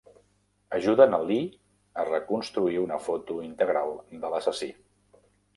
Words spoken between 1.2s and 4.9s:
Lee a reconstruir una foto integral de l'assassí.